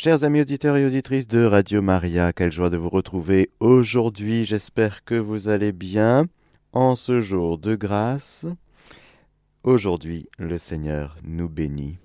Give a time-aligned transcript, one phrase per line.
[0.00, 4.44] Chers amis auditeurs et auditrices de Radio Maria, quelle joie de vous retrouver aujourd'hui.
[4.44, 6.26] J'espère que vous allez bien
[6.72, 8.46] en ce jour de grâce.
[9.64, 11.98] Aujourd'hui, le Seigneur nous bénit.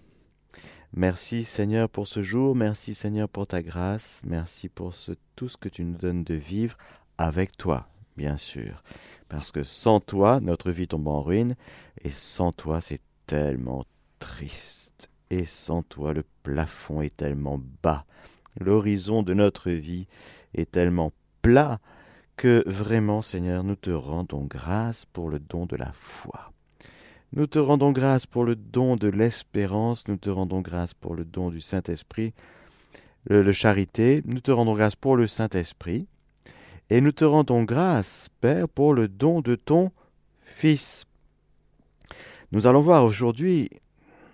[0.94, 4.96] Merci Seigneur pour ce jour, merci Seigneur pour ta grâce, merci pour
[5.36, 6.76] tout ce que tu nous donnes de vivre
[7.20, 7.88] avec toi,
[8.18, 8.82] bien sûr.
[9.30, 11.56] Parce que sans toi, notre vie tombe en ruine,
[12.02, 13.86] et sans toi, c'est tellement
[14.18, 14.83] triste
[15.30, 18.06] et sans toi le plafond est tellement bas,
[18.60, 20.08] l'horizon de notre vie
[20.54, 21.12] est tellement
[21.42, 21.80] plat,
[22.36, 26.52] que vraiment Seigneur, nous te rendons grâce pour le don de la foi.
[27.32, 31.26] Nous te rendons grâce pour le don de l'espérance, nous te rendons grâce pour le
[31.26, 32.34] don du Saint-Esprit,
[33.26, 36.08] le, charité, nous te rendons grâce pour le Saint-Esprit,
[36.90, 39.92] et nous te rendons grâce, Père, pour le don de ton
[40.42, 41.06] Fils.
[42.52, 43.70] Nous allons voir aujourd'hui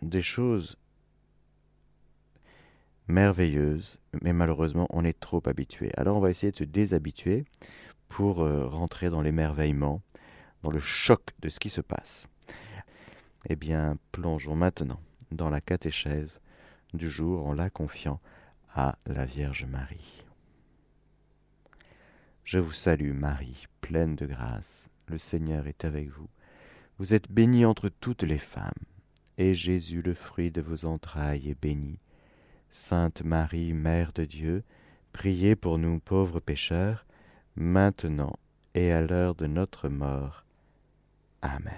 [0.01, 0.77] des choses
[3.07, 5.91] merveilleuse, mais malheureusement on est trop habitué.
[5.97, 7.45] Alors on va essayer de se déshabituer
[8.07, 10.01] pour euh, rentrer dans l'émerveillement,
[10.63, 12.27] dans le choc de ce qui se passe.
[13.47, 14.99] Eh bien, plongeons maintenant
[15.31, 16.41] dans la catéchèse
[16.93, 18.19] du jour en la confiant
[18.73, 20.25] à la Vierge Marie.
[22.43, 26.27] Je vous salue Marie, pleine de grâce, le Seigneur est avec vous.
[26.97, 28.71] Vous êtes bénie entre toutes les femmes,
[29.39, 31.97] et Jésus, le fruit de vos entrailles, est béni.
[32.69, 34.63] Sainte Marie, Mère de Dieu,
[35.13, 37.05] priez pour nous pauvres pécheurs,
[37.55, 38.35] maintenant
[38.75, 40.43] et à l'heure de notre mort.
[41.41, 41.73] Amen.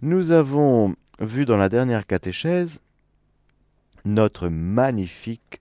[0.00, 2.82] Nous avons vu dans la dernière catéchèse
[4.04, 5.60] notre magnifique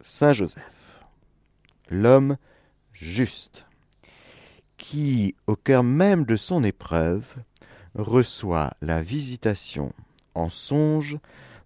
[0.00, 1.04] Saint Joseph,
[1.90, 2.38] l'homme
[2.92, 3.67] juste,
[4.78, 7.34] qui, au cœur même de son épreuve,
[7.94, 9.92] reçoit la visitation
[10.34, 11.18] en songe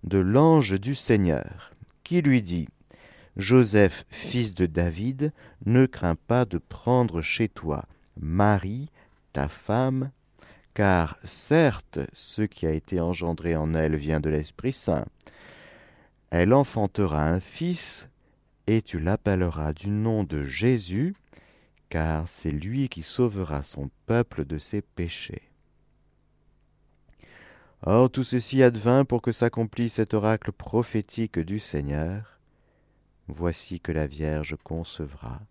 [0.03, 1.71] de l'ange du Seigneur,
[2.03, 2.69] qui lui dit
[3.37, 5.33] Joseph, fils de David,
[5.65, 7.85] ne crains pas de prendre chez toi
[8.21, 8.91] Marie,
[9.33, 10.11] ta femme,
[10.75, 15.07] car certes ce qui a été engendré en elle vient de l'Esprit Saint.
[16.31, 18.09] Elle enfantera un fils,
[18.67, 21.15] et tu l'appelleras du nom de Jésus,
[21.93, 25.43] car c'est lui qui sauvera son peuple de ses péchés.
[27.83, 32.39] Or tout ceci advint pour que s'accomplisse cet oracle prophétique du Seigneur.
[33.29, 35.43] Voici que la Vierge concevra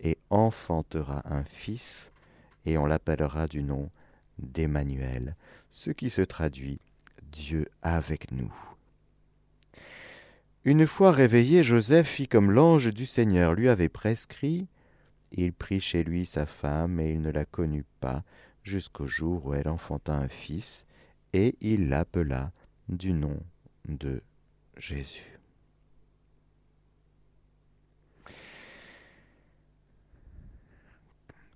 [0.00, 2.12] et enfantera un fils,
[2.64, 3.90] et on l'appellera du nom
[4.38, 5.36] d'Emmanuel,
[5.70, 6.80] ce qui se traduit
[7.30, 8.54] Dieu avec nous.
[10.64, 14.66] Une fois réveillé, Joseph fit comme l'ange du Seigneur lui avait prescrit.
[15.32, 18.24] Il prit chez lui sa femme, et il ne la connut pas
[18.62, 20.86] jusqu'au jour où elle enfanta un fils,
[21.32, 22.52] et il l'appela
[22.88, 23.38] du nom
[23.86, 24.22] de
[24.76, 25.38] Jésus.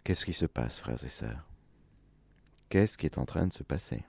[0.04, 1.46] Qu'est-ce qui se passe, frères et sœurs?
[2.68, 4.04] Qu'est-ce qui est en train de se passer?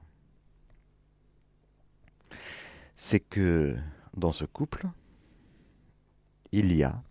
[2.96, 3.78] C'est que
[4.16, 4.88] dans ce couple,
[6.52, 7.04] il y a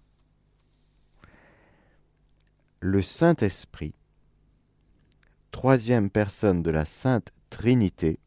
[2.82, 3.94] le Saint-Esprit,
[5.52, 8.18] troisième personne de la Sainte Trinité,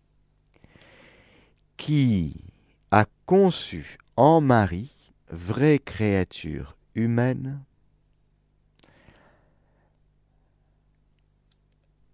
[1.76, 2.42] qui
[2.90, 7.62] a conçu en Marie, vraie créature humaine,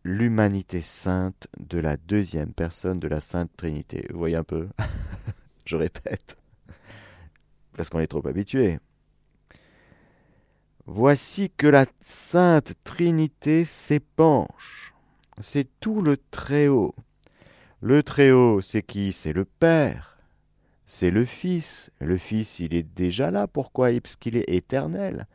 [0.03, 4.07] l'humanité sainte de la deuxième personne de la Sainte Trinité.
[4.09, 4.67] Vous voyez un peu?
[5.67, 6.37] Je répète,
[7.77, 8.79] parce qu'on est trop habitué.
[10.85, 14.93] Voici que la Sainte Trinité s'épanche.
[15.39, 16.95] C'est tout le Très-Haut
[17.81, 19.11] le Très-Haut, c'est qui?
[19.11, 20.19] C'est le Père,
[20.85, 21.89] c'est le Fils.
[21.99, 23.47] Le Fils, il est déjà là.
[23.47, 23.89] Pourquoi?
[23.99, 25.25] Parce qu'il est éternel.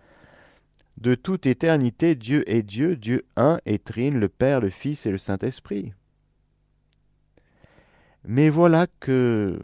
[0.96, 5.10] De toute éternité, Dieu est Dieu, Dieu un et trine, le Père, le Fils et
[5.10, 5.92] le Saint-Esprit.
[8.24, 9.60] Mais voilà que,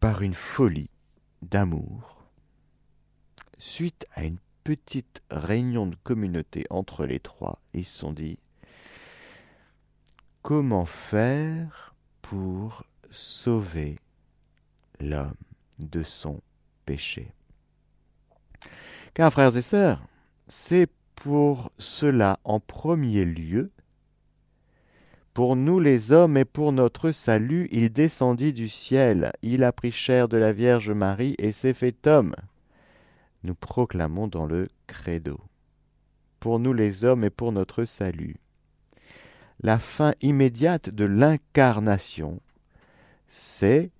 [0.00, 0.90] par une folie
[1.42, 2.13] d'amour,
[3.64, 8.38] suite à une petite réunion de communauté entre les trois, ils se sont dit
[10.42, 13.96] comment faire pour sauver
[15.00, 15.34] l'homme
[15.78, 16.40] de son
[16.84, 17.32] péché?
[19.14, 20.02] Car, frères et sœurs,
[20.46, 23.70] c'est pour cela en premier lieu,
[25.32, 29.90] pour nous les hommes et pour notre salut, il descendit du ciel, il a pris
[29.90, 32.34] chair de la Vierge Marie et s'est fait homme.
[33.44, 35.38] Nous proclamons dans le credo.
[36.40, 38.36] Pour nous les hommes et pour notre salut.
[39.60, 42.40] la fin immédiate de l'incarnation,
[43.26, 43.90] c'est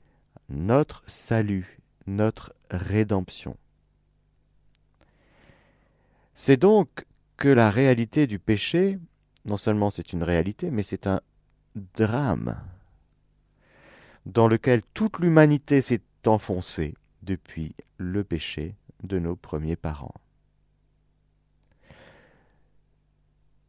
[0.49, 3.57] notre salut, notre rédemption.
[6.35, 7.07] C'est donc
[7.37, 8.99] que la réalité du péché,
[9.45, 11.21] non seulement c'est une réalité, mais c'est un
[11.95, 12.61] drame
[14.27, 20.15] dans lequel toute l'humanité s'est enfoncée depuis le péché de nos premiers parents.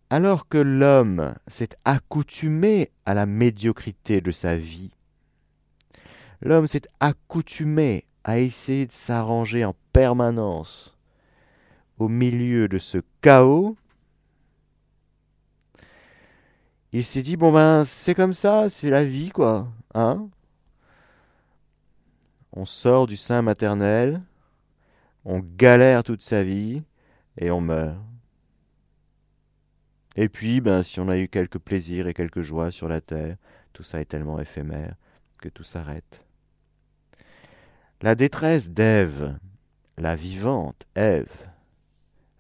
[0.10, 4.92] Alors que l'homme s'est accoutumé à la médiocrité de sa vie,
[6.42, 10.98] l'homme s'est accoutumé à essayer de s'arranger en permanence
[11.98, 13.78] au milieu de ce chaos,
[16.92, 20.30] il s'est dit bon ben c'est comme ça, c'est la vie quoi, hein
[22.54, 24.22] On sort du sein maternel,
[25.26, 26.84] on galère toute sa vie
[27.38, 27.98] et on meurt.
[30.16, 33.36] Et puis, ben, si on a eu quelques plaisirs et quelques joies sur la terre,
[33.74, 34.96] tout ça est tellement éphémère
[35.42, 36.26] que tout s'arrête.
[38.02, 39.38] La détresse d'Ève,
[39.98, 41.50] la vivante Ève,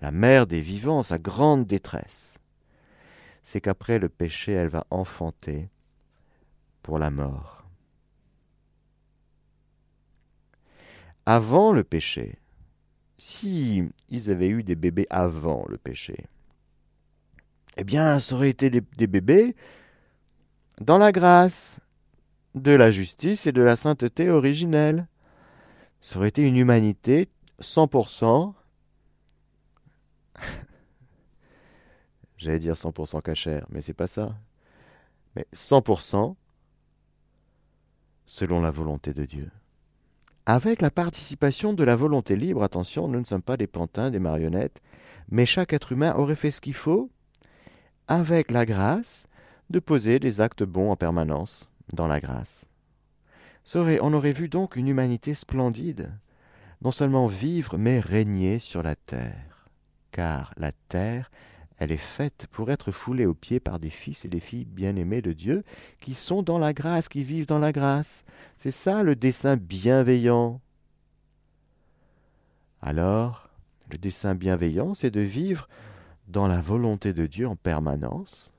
[0.01, 2.37] la mère des vivants, sa grande détresse,
[3.41, 5.69] c'est qu'après le péché, elle va enfanter
[6.81, 7.65] pour la mort.
[11.25, 12.37] Avant le péché,
[13.17, 16.25] si ils avaient eu des bébés avant le péché,
[17.77, 19.55] eh bien, ça aurait été des, bébés
[20.79, 21.79] dans la grâce
[22.53, 25.07] de la justice et de la sainteté originelle.
[25.99, 27.27] Ça aurait été une humanité
[27.61, 28.53] 100%,
[32.37, 34.35] j'allais dire 100% cachère, mais c'est pas ça.
[35.35, 36.35] Mais 100%
[38.25, 39.51] selon la volonté de Dieu.
[40.47, 44.19] Avec la participation de la volonté libre, attention, nous ne sommes pas des pantins, des
[44.19, 44.79] marionnettes,
[45.29, 47.09] mais chaque être humain aurait fait ce qu'il faut
[48.07, 49.27] avec la grâce,
[49.71, 52.65] de poser des actes bons en permanence dans la grâce.
[53.73, 56.13] on aurait vu donc une humanité splendide,
[56.83, 59.67] non seulement vivre, mais régner sur la terre.
[60.11, 61.31] Car la terre,
[61.77, 65.21] elle est faite pour être foulée aux pieds par des fils et des filles bien-aimés
[65.21, 65.63] de Dieu,
[65.99, 68.23] qui sont dans la grâce, qui vivent dans la grâce.
[68.55, 70.61] C'est ça le dessein bienveillant.
[72.81, 73.49] Alors,
[73.91, 75.67] le dessein bienveillant, c'est de vivre
[76.27, 78.53] dans la volonté de Dieu en permanence,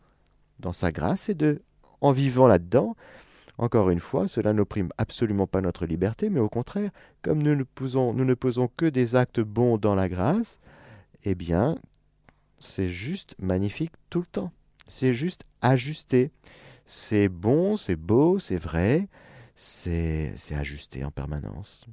[0.60, 1.62] dans sa grâce, et de,
[2.00, 2.96] en vivant là-dedans,
[3.58, 6.90] encore une fois, cela n'opprime absolument pas notre liberté, mais au contraire,
[7.22, 10.60] comme nous ne, posons, nous ne posons que des actes bons dans la grâce,
[11.24, 11.78] eh bien,
[12.58, 14.53] c'est juste magnifique tout le temps.
[14.88, 16.31] C'est juste ajusté.
[16.85, 19.08] C'est bon, c'est beau, c'est vrai,
[19.55, 21.87] c'est ajusté en permanence.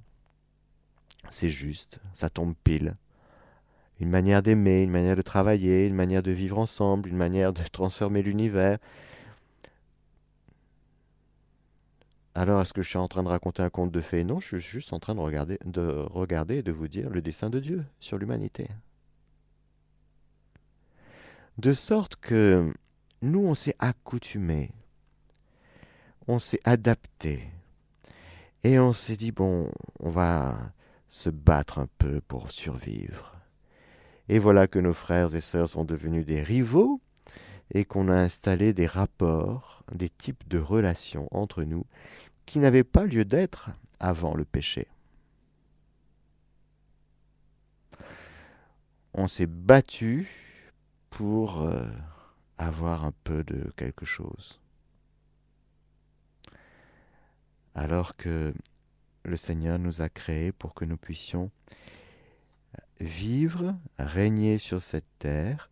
[1.30, 2.96] C'est juste, ça tombe pile
[4.00, 7.62] une manière d'aimer, une manière de travailler, une manière de vivre ensemble, une manière de
[7.72, 8.78] transformer l'univers.
[12.36, 14.24] Alors, est-ce que je suis en train de raconter un conte de fées?
[14.24, 17.22] Non, je suis juste en train de regarder, de regarder et de vous dire le
[17.22, 18.68] dessein de Dieu sur l'humanité.
[21.58, 22.74] De sorte que
[23.22, 24.72] nous, on s'est accoutumés,
[26.28, 27.48] on s'est adapté,
[28.64, 29.70] et on s'est dit, bon,
[30.00, 30.58] on va
[31.08, 33.36] se battre un peu pour survivre.
[34.30, 37.02] Et voilà que nos frères et sœurs sont devenus des rivaux
[37.72, 41.86] et qu'on a installé des rapports, des types de relations entre nous
[42.46, 43.70] qui n'avaient pas lieu d'être
[44.00, 44.88] avant le péché.
[49.14, 50.43] On s'est battu
[51.14, 51.86] pour euh,
[52.58, 54.60] avoir un peu de quelque chose.
[57.76, 58.54] Alors que
[59.24, 61.52] le Seigneur nous a créés pour que nous puissions
[63.00, 65.70] vivre, régner sur cette terre,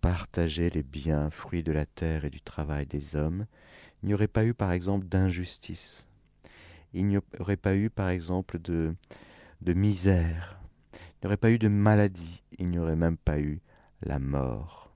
[0.00, 3.46] partager les biens, fruits de la terre et du travail des hommes,
[4.02, 6.08] il n'y aurait pas eu par exemple d'injustice,
[6.94, 8.94] il n'y aurait pas eu par exemple de,
[9.60, 10.58] de misère,
[10.94, 13.60] il n'y aurait pas eu de maladie, il n'y aurait même pas eu
[14.02, 14.90] la mort.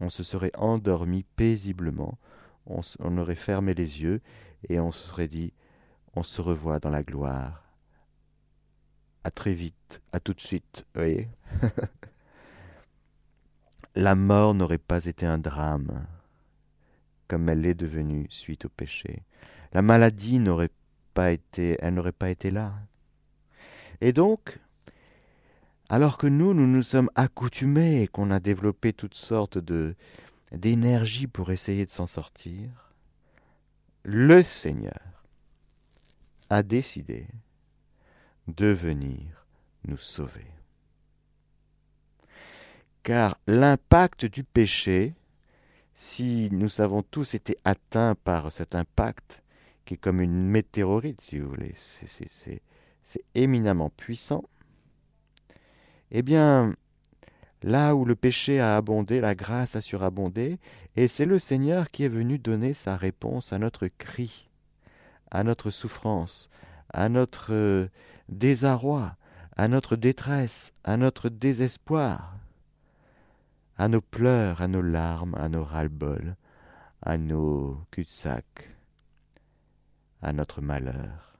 [0.00, 2.18] On se serait endormi paisiblement,
[2.66, 4.20] on, aurait fermé les yeux
[4.68, 5.52] et on se serait dit
[6.14, 7.64] on se revoit dans la gloire
[9.24, 11.28] à très vite, à tout de suite, voyez
[13.94, 16.06] La mort n'aurait pas été un drame,
[17.28, 19.24] comme elle l'est devenue suite au péché.
[19.72, 20.70] La maladie n'aurait
[21.12, 22.72] pas été, elle n'aurait pas été là.
[24.00, 24.58] Et donc,
[25.90, 29.96] alors que nous, nous nous sommes accoutumés et qu'on a développé toutes sortes de
[30.52, 32.92] d'énergie pour essayer de s'en sortir,
[34.02, 34.98] le Seigneur
[36.48, 37.26] a décidé
[38.48, 39.46] de venir
[39.84, 40.46] nous sauver.
[43.04, 45.14] Car l'impact du péché,
[45.94, 49.44] si nous avons tous été atteints par cet impact,
[49.84, 52.62] qui est comme une météorite, si vous voulez, c'est
[53.34, 54.42] éminemment puissant,
[56.10, 56.74] eh bien,
[57.62, 60.58] là où le péché a abondé, la grâce a surabondé,
[60.96, 64.48] et c'est le Seigneur qui est venu donner sa réponse à notre cri,
[65.30, 66.50] à notre souffrance,
[66.92, 67.88] à notre euh,
[68.28, 69.16] désarroi,
[69.56, 72.36] à notre détresse, à notre désespoir,
[73.76, 76.36] à nos pleurs, à nos larmes, à nos ras-le-bol,
[77.02, 78.76] à nos cul-de-sac,
[80.22, 81.38] à notre malheur.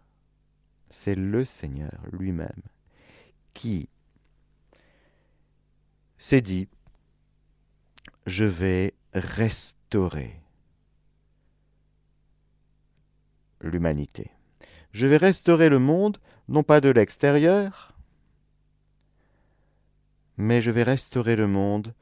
[0.90, 2.62] C'est le Seigneur lui-même
[3.52, 3.88] qui
[6.20, 6.68] s'est dit,
[8.26, 10.38] je vais restaurer
[13.62, 14.30] l'humanité.
[14.92, 17.96] Je vais restaurer le monde, non pas de l'extérieur,
[20.36, 21.94] mais je vais restaurer le monde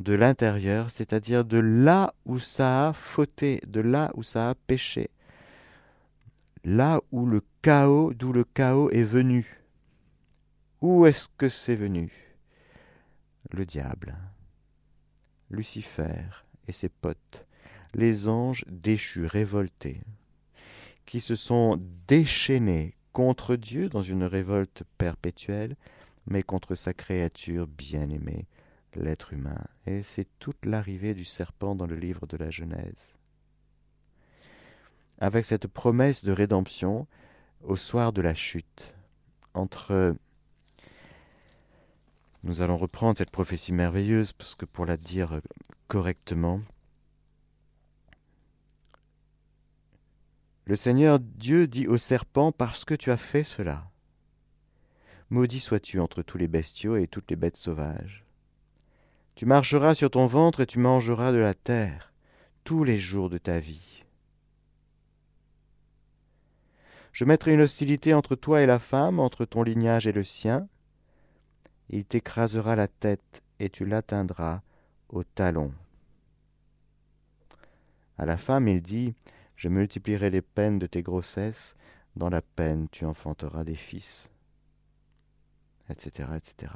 [0.00, 5.10] de l'intérieur, c'est-à-dire de là où ça a fauté, de là où ça a péché,
[6.64, 9.62] là où le chaos, d'où le chaos est venu.
[10.80, 12.29] Où est-ce que c'est venu?
[13.54, 14.16] Le diable,
[15.50, 17.46] Lucifer et ses potes,
[17.94, 20.00] les anges déchus, révoltés,
[21.04, 25.76] qui se sont déchaînés contre Dieu dans une révolte perpétuelle,
[26.26, 28.46] mais contre sa créature bien-aimée,
[28.94, 29.64] l'être humain.
[29.86, 33.14] Et c'est toute l'arrivée du serpent dans le livre de la Genèse.
[35.18, 37.06] Avec cette promesse de rédemption
[37.62, 38.94] au soir de la chute,
[39.54, 40.14] entre
[42.42, 45.40] nous allons reprendre cette prophétie merveilleuse parce que pour la dire
[45.88, 46.62] correctement,
[50.64, 53.90] le Seigneur Dieu dit au serpent parce que tu as fait cela.
[55.28, 58.24] Maudit sois-tu entre tous les bestiaux et toutes les bêtes sauvages.
[59.34, 62.12] Tu marcheras sur ton ventre et tu mangeras de la terre
[62.64, 64.04] tous les jours de ta vie.
[67.12, 70.68] Je mettrai une hostilité entre toi et la femme, entre ton lignage et le sien,
[71.90, 74.62] il t'écrasera la tête et tu l'atteindras
[75.08, 75.74] au talon.
[78.16, 79.14] À la femme, il dit
[79.56, 81.76] Je multiplierai les peines de tes grossesses,
[82.16, 84.30] dans la peine tu enfanteras des fils,
[85.88, 86.30] etc.
[86.36, 86.72] etc.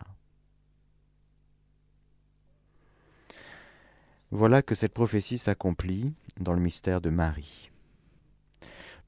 [4.31, 7.71] Voilà que cette prophétie s'accomplit dans le mystère de Marie.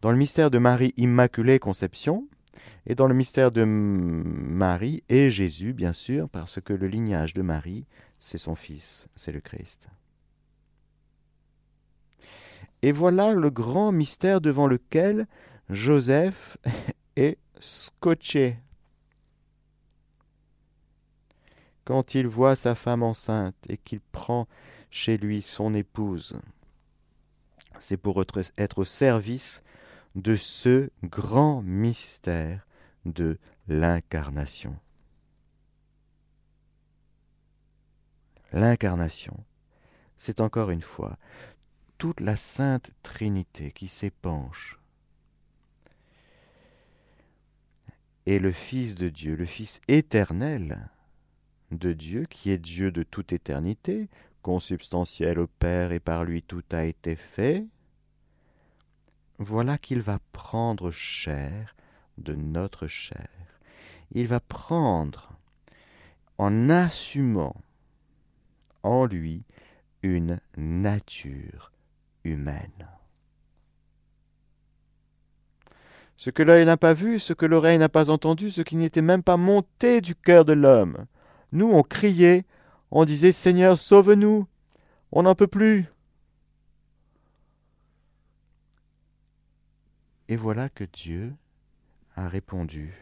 [0.03, 2.29] Dans le mystère de Marie Immaculée Conception,
[2.87, 7.43] et dans le mystère de Marie et Jésus, bien sûr, parce que le lignage de
[7.43, 7.87] Marie,
[8.19, 9.89] c'est son fils, c'est le Christ.
[12.83, 15.27] Et voilà le grand mystère devant lequel
[15.71, 16.57] Joseph
[17.17, 18.59] est scotché.
[21.85, 24.47] Quand il voit sa femme enceinte et qu'il prend
[24.91, 26.41] chez lui son épouse,
[27.79, 28.23] c'est pour
[28.57, 29.63] être au service
[30.17, 32.67] de ce grand mystère
[33.05, 34.77] de l'incarnation.
[38.53, 39.45] L'incarnation,
[40.17, 41.19] c'est encore une fois
[41.99, 44.81] toute la sainte Trinité qui s'épanche.
[48.25, 50.89] Et le Fils de Dieu, le Fils éternel
[51.71, 54.09] de Dieu, qui est Dieu de toute éternité,
[54.41, 57.67] consubstantiel au Père et par lui tout a été fait,
[59.39, 61.75] voilà qu'il va prendre chair
[62.19, 63.29] de notre chair.
[64.13, 65.33] Il va prendre,
[66.39, 67.57] en assumant
[68.83, 69.45] en lui
[70.03, 71.73] une nature
[72.25, 72.89] humaine.
[76.17, 79.03] Ce que l'œil n'a pas vu, ce que l'oreille n'a pas entendu, ce qui n'était
[79.03, 81.05] même pas monté du cœur de l'homme.
[81.53, 82.47] Nous, on criait,
[82.91, 84.47] on disait Seigneur, sauve-nous,
[85.13, 85.87] on n'en peut plus.
[90.29, 91.35] Et voilà que Dieu
[92.15, 92.95] a répondu,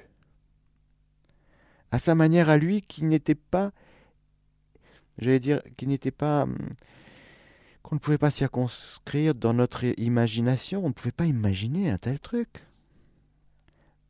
[1.90, 3.73] à sa manière à lui, qui n'était pas,
[5.19, 6.57] j'allais dire, qui n'était pas, hum,
[7.83, 12.19] qu'on ne pouvait pas circonscrire dans notre imagination, on ne pouvait pas imaginer un tel
[12.19, 12.66] truc.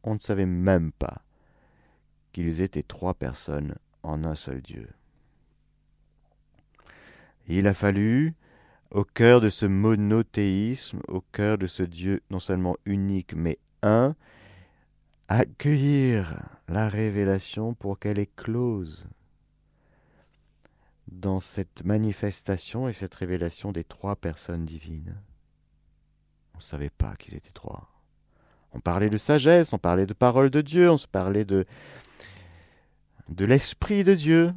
[0.02, 1.22] On ne savait même pas
[2.32, 4.88] qu'ils étaient trois personnes en un seul Dieu.
[7.46, 8.34] Il a fallu,
[8.90, 14.14] au cœur de ce monothéisme, au cœur de ce Dieu non seulement unique mais un,
[15.28, 19.06] accueillir la révélation pour qu'elle éclose
[21.08, 25.16] dans cette manifestation et cette révélation des trois personnes divines.
[26.54, 27.90] On ne savait pas qu'ils étaient trois.
[28.72, 31.64] On parlait de sagesse, on parlait de parole de Dieu, on se parlait de,
[33.28, 34.52] de l'Esprit de Dieu.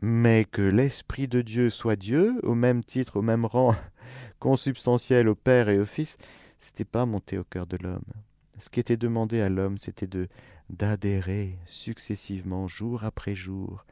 [0.00, 3.74] Mais que l'Esprit de Dieu soit Dieu, au même titre, au même rang,
[4.38, 6.16] consubstantiel au Père et au Fils,
[6.58, 8.04] c'était pas monté au cœur de l'homme.
[8.58, 10.28] Ce qui était demandé à l'homme, c'était de
[10.68, 13.84] d'adhérer successivement, jour après jour,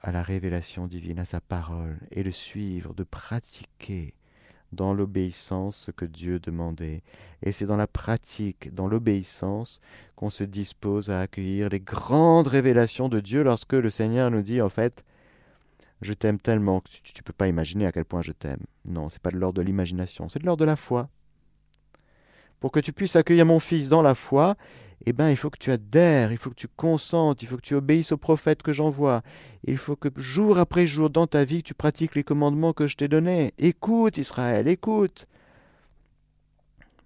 [0.00, 4.14] à la révélation divine, à sa parole, et de suivre, de pratiquer
[4.72, 7.02] dans l'obéissance ce que Dieu demandait.
[7.42, 9.80] Et c'est dans la pratique, dans l'obéissance,
[10.14, 14.60] qu'on se dispose à accueillir les grandes révélations de Dieu lorsque le Seigneur nous dit
[14.60, 15.04] en fait
[16.02, 18.60] je t'aime tellement que tu ne peux pas imaginer à quel point je t'aime.
[18.84, 21.08] Non, c'est pas de l'ordre de l'imagination, c'est de l'ordre de la foi.
[22.60, 24.56] Pour que tu puisses accueillir mon fils dans la foi,
[25.04, 27.62] eh bien, il faut que tu adhères, il faut que tu consentes, il faut que
[27.62, 29.22] tu obéisses au prophète que j'envoie.
[29.64, 32.96] Il faut que jour après jour dans ta vie, tu pratiques les commandements que je
[32.96, 33.52] t'ai donnés.
[33.58, 35.26] Écoute, Israël, écoute.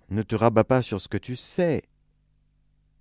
[0.08, 1.82] Ne te rabats pas sur ce que tu sais,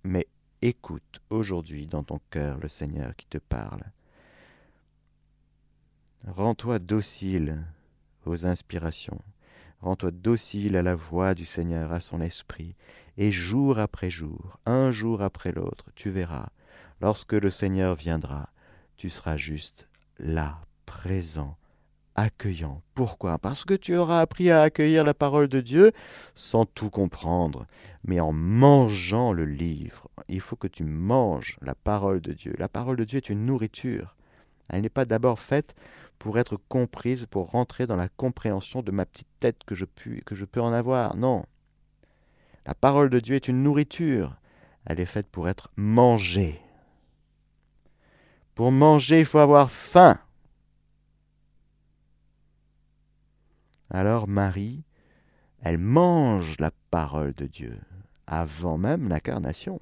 [0.04, 0.26] mais
[0.62, 3.82] écoute aujourd'hui dans ton cœur le Seigneur qui te parle.
[6.26, 7.64] Rends-toi docile
[8.26, 9.20] aux inspirations.
[9.80, 12.76] Rends-toi docile à la voix du Seigneur, à son esprit,
[13.20, 16.48] et jour après jour, un jour après l'autre, tu verras,
[17.02, 18.48] lorsque le Seigneur viendra,
[18.96, 21.58] tu seras juste là, présent,
[22.14, 22.80] accueillant.
[22.94, 23.38] Pourquoi?
[23.38, 25.92] Parce que tu auras appris à accueillir la parole de Dieu
[26.34, 27.66] sans tout comprendre,
[28.04, 30.08] mais en mangeant le livre.
[30.28, 32.54] Il faut que tu manges la parole de Dieu.
[32.56, 34.16] La parole de Dieu est une nourriture.
[34.70, 35.74] Elle n'est pas d'abord faite
[36.18, 40.22] pour être comprise, pour rentrer dans la compréhension de ma petite tête que je, puis,
[40.24, 41.16] que je peux en avoir.
[41.16, 41.44] Non.
[42.66, 44.36] La parole de Dieu est une nourriture.
[44.86, 46.60] Elle est faite pour être mangée.
[48.54, 50.18] Pour manger, il faut avoir faim.
[53.90, 54.84] Alors Marie,
[55.60, 57.78] elle mange la parole de Dieu
[58.26, 59.80] avant même l'incarnation.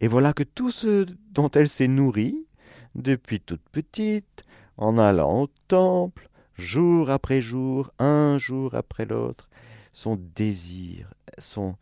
[0.00, 2.46] Et voilà que tout ce dont elle s'est nourrie,
[2.94, 4.44] depuis toute petite,
[4.76, 9.50] en allant au temple, jour après jour, un jour après l'autre,
[9.92, 11.76] son désir, son...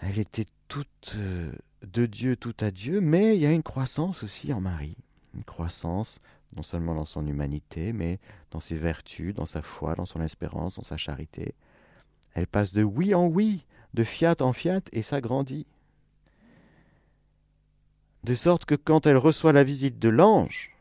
[0.00, 4.22] Elle était toute euh, de Dieu, tout à Dieu, mais il y a une croissance
[4.22, 4.96] aussi en Marie,
[5.34, 6.20] une croissance
[6.56, 8.18] non seulement dans son humanité, mais
[8.50, 11.54] dans ses vertus, dans sa foi, dans son espérance, dans sa charité.
[12.34, 15.66] Elle passe de oui en oui, de fiat en fiat, et s'agrandit
[18.24, 20.76] de sorte que quand elle reçoit la visite de l'ange,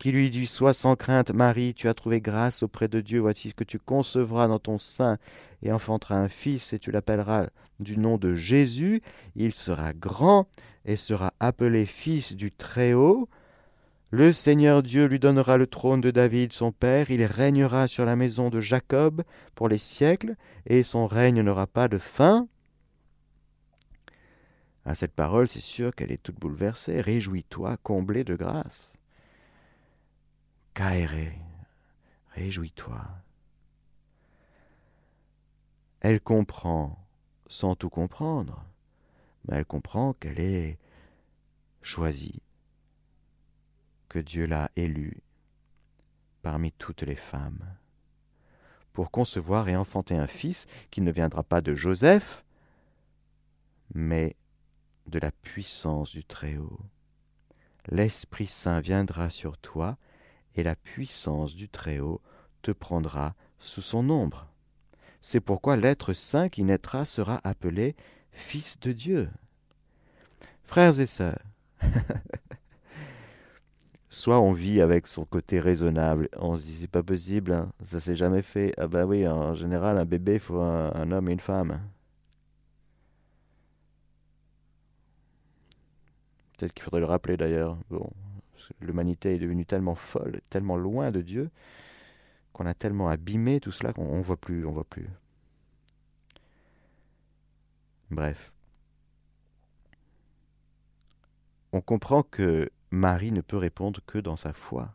[0.00, 3.52] qui lui dit Sois sans crainte, Marie, tu as trouvé grâce auprès de Dieu, voici
[3.52, 5.18] que tu concevras dans ton sein
[5.62, 7.48] et enfanteras un fils, et tu l'appelleras
[7.80, 9.02] du nom de Jésus,
[9.36, 10.48] il sera grand
[10.86, 13.28] et sera appelé fils du Très-Haut.
[14.10, 18.16] Le Seigneur Dieu lui donnera le trône de David, son père, il régnera sur la
[18.16, 19.22] maison de Jacob
[19.54, 20.34] pour les siècles,
[20.64, 22.48] et son règne n'aura pas de fin.
[24.86, 27.02] À cette parole, c'est sûr qu'elle est toute bouleversée.
[27.02, 28.94] Réjouis-toi, comblé de grâce.
[30.80, 31.38] Caéré,
[32.30, 33.06] réjouis-toi.
[36.00, 37.06] Elle comprend
[37.48, 38.64] sans tout comprendre,
[39.44, 40.78] mais elle comprend qu'elle est
[41.82, 42.40] choisie,
[44.08, 45.22] que Dieu l'a élue
[46.40, 47.76] parmi toutes les femmes,
[48.94, 52.42] pour concevoir et enfanter un fils qui ne viendra pas de Joseph,
[53.92, 54.34] mais
[55.08, 56.80] de la puissance du Très-Haut.
[57.88, 59.98] L'Esprit Saint viendra sur toi,
[60.56, 62.20] et la puissance du Très-Haut
[62.62, 64.46] te prendra sous son ombre.
[65.20, 67.94] C'est pourquoi l'être saint qui naîtra sera appelé
[68.32, 69.28] Fils de Dieu.
[70.62, 71.42] Frères et sœurs,
[74.08, 78.00] soit on vit avec son côté raisonnable, on se dit c'est pas possible, hein, ça
[78.00, 78.72] s'est jamais fait.
[78.78, 81.80] Ah ben oui, en général, un bébé, il faut un homme et une femme.
[86.60, 87.78] Peut-être qu'il faudrait le rappeler d'ailleurs.
[87.88, 88.10] Bon,
[88.80, 91.50] l'humanité est devenue tellement folle, tellement loin de Dieu,
[92.52, 95.08] qu'on a tellement abîmé tout cela qu'on ne voit plus, on voit plus.
[98.10, 98.52] Bref.
[101.72, 104.92] On comprend que Marie ne peut répondre que dans sa foi,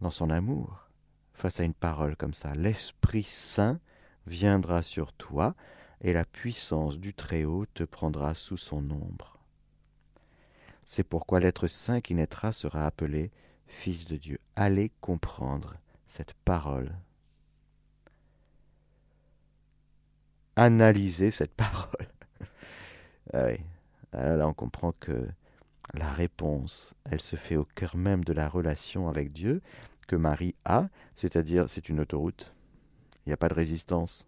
[0.00, 0.88] dans son amour,
[1.34, 2.54] face à une parole comme ça.
[2.54, 3.80] L'Esprit Saint
[4.26, 5.54] viendra sur toi,
[6.00, 9.33] et la puissance du Très-Haut te prendra sous son ombre.
[10.84, 13.30] C'est pourquoi l'être saint qui naîtra sera appelé
[13.66, 14.38] Fils de Dieu.
[14.56, 15.74] Allez comprendre
[16.06, 16.92] cette parole.
[20.56, 22.08] Analysez cette parole.
[23.32, 23.60] ah oui.
[24.12, 25.28] Là, on comprend que
[25.92, 29.60] la réponse, elle se fait au cœur même de la relation avec Dieu
[30.06, 32.54] que Marie a, c'est-à-dire c'est une autoroute.
[33.26, 34.26] Il n'y a pas de résistance.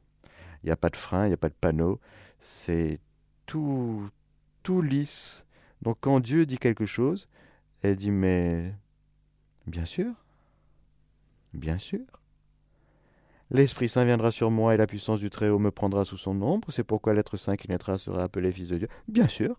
[0.62, 2.00] Il n'y a pas de frein, il n'y a pas de panneau.
[2.40, 2.98] C'est
[3.46, 4.08] tout,
[4.62, 5.45] tout lisse,
[5.82, 7.28] Donc quand Dieu dit quelque chose,
[7.82, 8.74] elle dit mais
[9.66, 10.12] bien sûr,
[11.52, 12.04] bien sûr.
[13.50, 16.68] L'Esprit Saint viendra sur moi et la puissance du Très-Haut me prendra sous son ombre.
[16.72, 18.88] C'est pourquoi l'être saint qui naîtra sera appelé Fils de Dieu.
[19.06, 19.56] Bien sûr.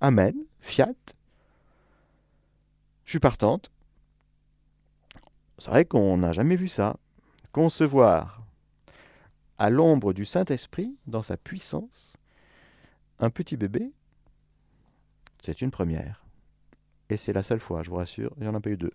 [0.00, 0.34] Amen.
[0.60, 0.94] Fiat.
[3.04, 3.70] Je suis partante.
[5.58, 6.96] C'est vrai qu'on n'a jamais vu ça.
[7.52, 8.42] Concevoir
[9.58, 12.16] à l'ombre du Saint-Esprit, dans sa puissance,
[13.20, 13.92] un petit bébé,
[15.44, 16.24] c'est une première.
[17.10, 18.92] Et c'est la seule fois, je vous rassure, il n'y en a pas eu deux.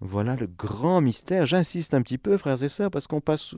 [0.00, 1.46] Voilà le grand mystère.
[1.46, 3.56] J'insiste un petit peu, frères et sœurs, parce qu'on passe,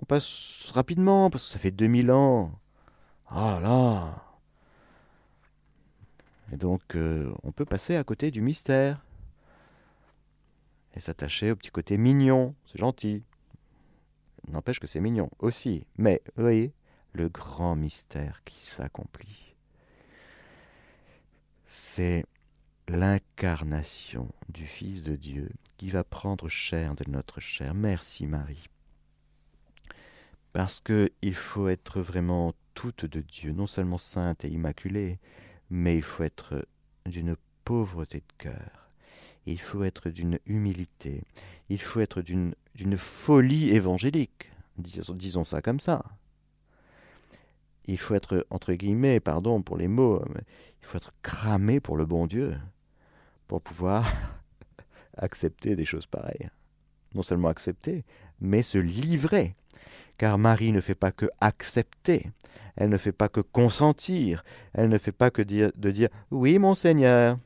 [0.00, 2.52] on passe rapidement, parce que ça fait 2000 ans.
[3.26, 4.24] Ah là
[6.52, 9.04] Et donc, euh, on peut passer à côté du mystère.
[10.94, 12.54] Et s'attacher au petit côté mignon.
[12.66, 13.24] C'est gentil.
[14.48, 15.86] N'empêche que c'est mignon aussi.
[15.96, 16.72] Mais, voyez,
[17.12, 19.51] le grand mystère qui s'accomplit.
[21.74, 22.26] C'est
[22.86, 27.72] l'incarnation du Fils de Dieu qui va prendre chair de notre chair.
[27.72, 28.66] Merci Marie.
[30.52, 35.18] Parce qu'il faut être vraiment toute de Dieu, non seulement sainte et immaculée,
[35.70, 36.68] mais il faut être
[37.06, 38.90] d'une pauvreté de cœur.
[39.46, 41.22] Il faut être d'une humilité.
[41.70, 42.54] Il faut être d'une
[42.98, 44.50] folie évangélique.
[44.76, 46.04] Disons, ça comme ça
[47.86, 50.22] il faut être, entre guillemets, pardon pour les mots,
[50.80, 52.54] il faut être cramé pour le bon Dieu
[53.48, 54.10] pour pouvoir
[55.16, 56.48] accepter des choses pareilles.
[57.14, 58.04] Non seulement accepter,
[58.40, 59.54] mais se livrer.
[60.16, 62.30] Car Marie ne fait pas que accepter,
[62.76, 66.58] elle ne fait pas que consentir, elle ne fait pas que dire, de dire Oui,
[66.58, 67.38] mon Seigneur.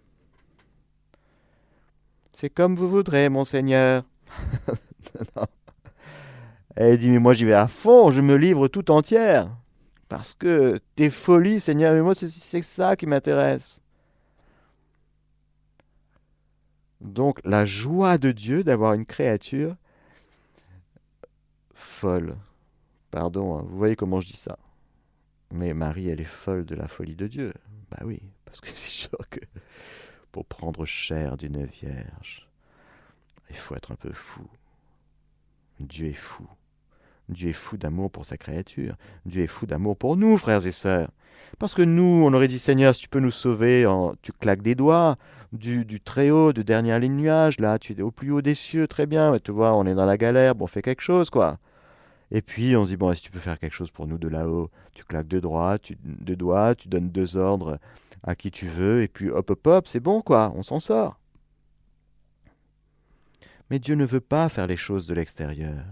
[2.32, 4.04] C'est comme vous voudrez, mon Seigneur.
[6.76, 9.48] Elle dit Mais moi j'y vais à fond, je me livre tout entière.
[10.08, 12.28] Parce que tes folies, Seigneur, mais moi, c'est
[12.62, 13.80] ça qui m'intéresse.
[17.00, 19.76] Donc, la joie de Dieu d'avoir une créature
[21.74, 22.36] folle.
[23.10, 24.58] Pardon, hein, vous voyez comment je dis ça.
[25.52, 27.52] Mais Marie, elle est folle de la folie de Dieu.
[27.90, 29.40] Bah oui, parce que c'est sûr que
[30.32, 32.48] pour prendre chair d'une vierge,
[33.50, 34.46] il faut être un peu fou.
[35.80, 36.46] Dieu est fou.
[37.28, 38.96] Dieu est fou d'amour pour sa créature.
[39.24, 41.10] Dieu est fou d'amour pour nous, frères et sœurs.
[41.58, 43.86] Parce que nous, on aurait dit, Seigneur, si tu peux nous sauver,
[44.22, 45.16] tu claques des doigts,
[45.52, 48.54] du, du très haut, de dernière ligne nuage, là, tu es au plus haut des
[48.54, 51.58] cieux, très bien, tu vois, on est dans la galère, bon, fais quelque chose, quoi.
[52.30, 54.28] Et puis, on se dit, bon, si tu peux faire quelque chose pour nous de
[54.28, 57.78] là-haut, tu claques deux, droits, tu, doigts, tu donnes deux ordres
[58.22, 61.20] à qui tu veux, et puis hop, hop, hop, c'est bon, quoi, on s'en sort.
[63.70, 65.84] Mais Dieu ne veut pas faire les choses de l'extérieur.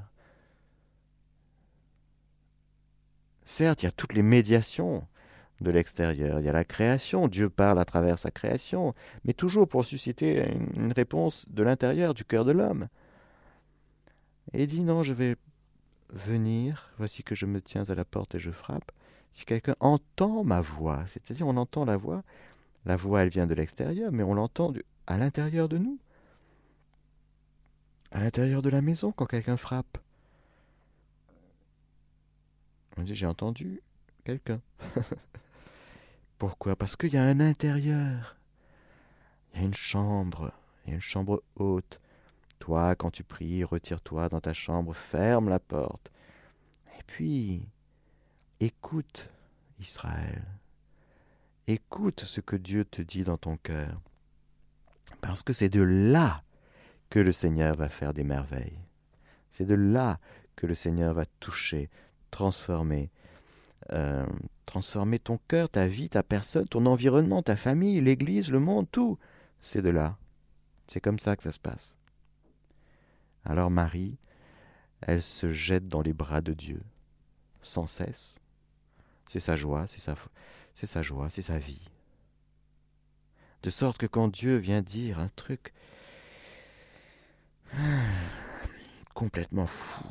[3.45, 5.07] Certes, il y a toutes les médiations
[5.61, 9.69] de l'extérieur, il y a la création, Dieu parle à travers sa création, mais toujours
[9.69, 12.89] pour susciter une, réponse de l'intérieur, du cœur de l'homme.
[14.53, 15.37] Et il dit non, je vais
[16.13, 18.93] venir, voici que je me tiens à la porte et je frappe.
[19.31, 22.23] Si quelqu'un entend ma voix, c'est-à-dire on entend la voix,
[22.85, 24.73] la voix elle vient de l'extérieur, mais on l'entend
[25.07, 25.99] à l'intérieur de nous,
[28.11, 29.99] à l'intérieur de la maison quand quelqu'un frappe.
[32.97, 33.81] On dit j'ai entendu
[34.25, 34.61] quelqu'un.
[36.39, 36.77] Pourquoi?
[36.77, 38.37] Parce qu'il y a un intérieur.
[39.53, 40.53] Il y a une chambre.
[40.85, 42.01] Il y a une chambre haute.
[42.59, 46.11] Toi, quand tu pries, retire-toi dans ta chambre, ferme la porte.
[46.99, 47.69] Et puis,
[48.61, 49.29] écoute,
[49.81, 50.45] Israël.
[51.67, 54.01] Écoute ce que Dieu te dit dans ton cœur.
[55.21, 56.43] Parce que c'est de là
[57.11, 58.79] que le Seigneur va faire des merveilles.
[59.49, 60.19] C'est de là
[60.57, 61.91] que le Seigneur va toucher
[62.35, 63.11] transformer.
[63.93, 64.27] Euh,
[64.67, 69.19] transformer ton cœur, ta vie, ta personne, ton environnement, ta famille, l'Église, le monde, tout.
[69.61, 70.19] C'est de là.
[70.89, 71.97] C'est comme ça que ça se passe.
[73.45, 74.19] Alors Marie,
[75.01, 76.83] elle se jette dans les bras de Dieu,
[77.61, 78.41] sans cesse.
[79.27, 80.17] C'est sa joie, c'est sa,
[80.75, 81.85] c'est sa joie, c'est sa vie.
[83.63, 85.73] De sorte que quand Dieu vient dire un truc
[89.15, 90.05] complètement fou,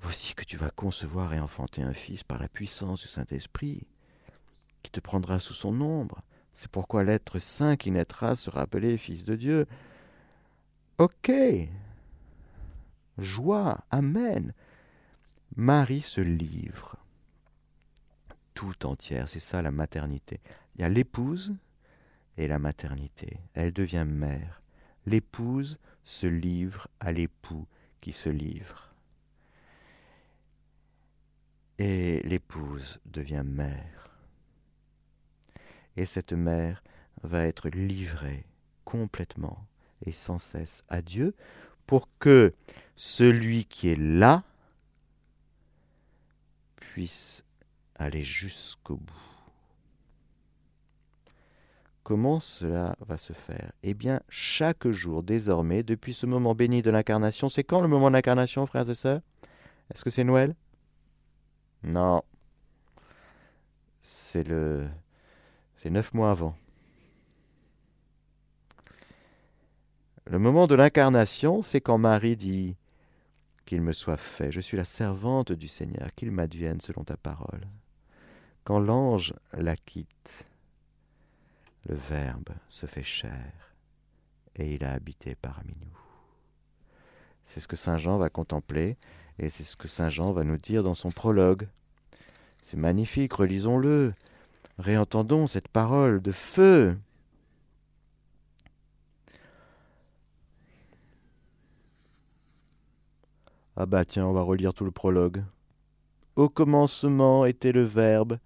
[0.00, 3.86] Voici que tu vas concevoir et enfanter un fils par la puissance du Saint-Esprit,
[4.82, 6.22] qui te prendra sous son ombre.
[6.52, 9.66] C'est pourquoi l'être saint qui naîtra sera appelé Fils de Dieu.
[10.98, 11.32] Ok.
[13.18, 13.84] Joie.
[13.90, 14.52] Amen.
[15.56, 16.96] Marie se livre
[18.58, 19.28] tout entière.
[19.28, 20.40] C'est ça la maternité.
[20.74, 21.54] Il y a l'épouse
[22.36, 23.38] et la maternité.
[23.54, 24.62] Elle devient mère.
[25.06, 27.68] L'épouse se livre à l'époux
[28.00, 28.92] qui se livre.
[31.78, 34.10] Et l'épouse devient mère.
[35.96, 36.82] Et cette mère
[37.22, 38.44] va être livrée
[38.84, 39.66] complètement
[40.04, 41.34] et sans cesse à Dieu
[41.86, 42.52] pour que
[42.96, 44.44] celui qui est là
[46.76, 47.44] puisse
[47.94, 49.14] aller jusqu'au bout.
[52.02, 53.72] Comment cela va se faire?
[53.82, 58.08] Eh bien, chaque jour, désormais, depuis ce moment béni de l'incarnation, c'est quand le moment
[58.08, 59.20] de l'incarnation, frères et sœurs?
[59.92, 60.54] Est-ce que c'est Noël?
[61.82, 62.22] Non.
[64.00, 64.88] C'est le.
[65.76, 66.56] C'est neuf mois avant.
[70.24, 72.76] Le moment de l'incarnation, c'est quand Marie dit
[73.64, 77.66] Qu'il me soit fait, je suis la servante du Seigneur, qu'il m'advienne selon ta parole.
[78.64, 80.46] Quand l'ange la quitte,
[81.86, 83.74] le Verbe se fait chair
[84.56, 85.98] et il a habité parmi nous.
[87.42, 88.98] C'est ce que Saint Jean va contempler
[89.38, 91.68] et c'est ce que Saint Jean va nous dire dans son prologue.
[92.62, 94.12] C'est magnifique, relisons-le,
[94.78, 96.96] réentendons cette parole de feu
[103.80, 105.44] Ah bah tiens, on va relire tout le prologue.
[106.34, 108.38] Au commencement était le Verbe,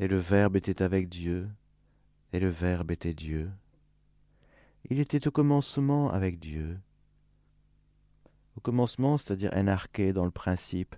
[0.00, 1.48] et le Verbe était avec Dieu,
[2.32, 3.52] et le Verbe était Dieu.
[4.90, 6.76] Il était au commencement avec Dieu.
[8.56, 10.96] Au commencement, c'est-à-dire énarqué dans le principe.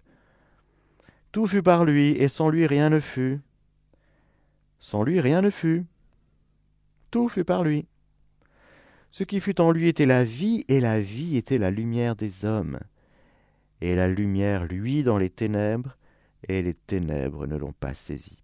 [1.32, 3.40] Tout fut par lui, et sans lui rien ne fut.
[4.78, 5.84] Sans lui rien ne fut.
[7.10, 7.86] Tout fut par lui.
[9.10, 12.44] Ce qui fut en lui était la vie, et la vie était la lumière des
[12.44, 12.78] hommes.
[13.80, 15.96] Et la lumière lui dans les ténèbres,
[16.46, 18.38] et les ténèbres ne l'ont pas saisi.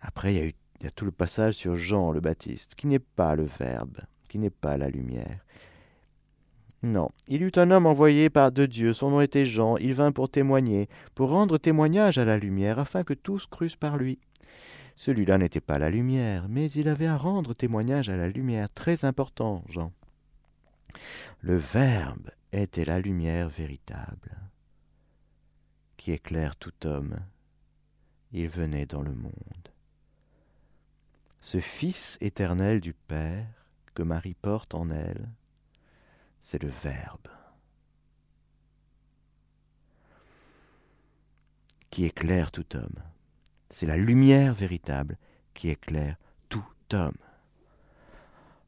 [0.00, 2.74] Après, il y, a eu, il y a tout le passage sur Jean le Baptiste,
[2.74, 5.44] qui n'est pas le Verbe, qui n'est pas la lumière.
[6.82, 10.10] Non, il eut un homme envoyé par de Dieu, son nom était Jean, il vint
[10.10, 14.18] pour témoigner, pour rendre témoignage à la lumière, afin que tous crussent par lui.
[14.96, 19.04] Celui-là n'était pas la lumière, mais il avait à rendre témoignage à la lumière, très
[19.04, 19.92] important, Jean.
[21.40, 24.36] Le Verbe était la lumière véritable,
[25.96, 27.16] qui éclaire tout homme.
[28.32, 29.32] Il venait dans le monde.
[31.40, 35.28] Ce Fils éternel du Père, que Marie porte en elle,
[36.42, 37.28] c'est le Verbe,
[41.88, 42.98] qui éclaire tout homme.
[43.70, 45.18] C'est la lumière véritable
[45.54, 46.16] qui éclaire
[46.48, 47.14] tout homme.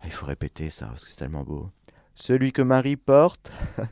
[0.00, 1.68] Ah, il faut répéter ça parce que c'est tellement beau.
[2.14, 3.50] Celui que Marie porte,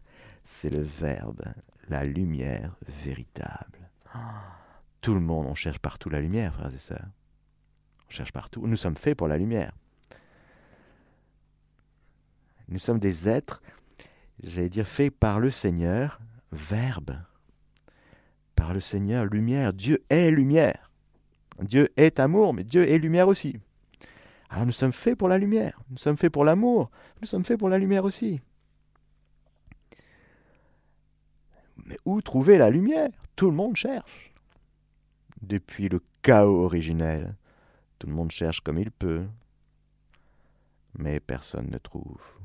[0.44, 1.42] c'est le Verbe,
[1.88, 3.90] la lumière véritable.
[5.00, 7.08] Tout le monde, on cherche partout la lumière, frères et sœurs.
[8.06, 8.64] On cherche partout.
[8.64, 9.72] Nous sommes faits pour la lumière.
[12.72, 13.62] Nous sommes des êtres,
[14.42, 16.20] j'allais dire, faits par le Seigneur,
[16.52, 17.18] Verbe.
[18.56, 19.74] Par le Seigneur, lumière.
[19.74, 20.90] Dieu est lumière.
[21.60, 23.58] Dieu est amour, mais Dieu est lumière aussi.
[24.48, 27.58] Alors nous sommes faits pour la lumière, nous sommes faits pour l'amour, nous sommes faits
[27.58, 28.40] pour la lumière aussi.
[31.86, 33.10] Mais où trouver la lumière?
[33.36, 34.32] Tout le monde cherche.
[35.42, 37.34] Depuis le chaos originel,
[37.98, 39.26] tout le monde cherche comme il peut,
[40.98, 42.41] mais personne ne trouve.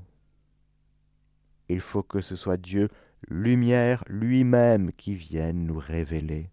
[1.69, 2.89] Il faut que ce soit Dieu,
[3.27, 6.49] lumière lui-même, qui vienne nous révéler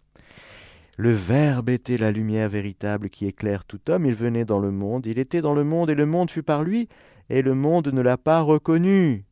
[0.97, 5.05] le Verbe était la lumière véritable qui éclaire tout homme, il venait dans le monde,
[5.05, 6.87] il était dans le monde, et le monde fut par lui,
[7.29, 9.25] et le monde ne l'a pas reconnu.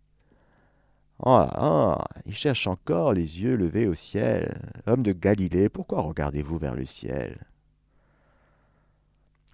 [1.19, 4.60] Oh, oh, il cherche encore les yeux levés au ciel.
[4.88, 7.38] Homme de Galilée, pourquoi regardez-vous vers le ciel?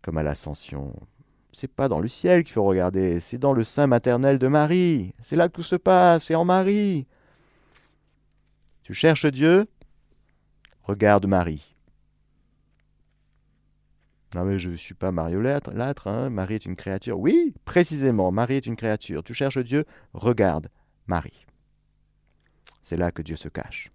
[0.02, 0.96] Comme à l'ascension.
[1.60, 5.14] C'est pas dans le ciel qu'il faut regarder, c'est dans le sein maternel de Marie.
[5.20, 7.06] C'est là que tout se passe, c'est en Marie.
[8.84, 9.68] Tu cherches Dieu
[10.84, 11.74] Regarde Marie.
[14.36, 16.30] Non mais je ne suis pas mariolâtre, hein.
[16.30, 17.20] Marie est une créature.
[17.20, 19.22] Oui, précisément, Marie est une créature.
[19.22, 20.70] Tu cherches Dieu, regarde
[21.08, 21.46] Marie.
[22.82, 23.92] C'est là que Dieu se cache.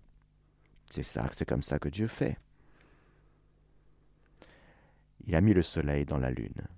[0.90, 2.36] C'est ça, c'est comme ça que Dieu fait.
[5.26, 6.68] Il a mis le soleil dans la lune.